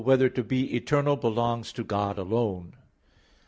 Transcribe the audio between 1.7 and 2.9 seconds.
to God Alone?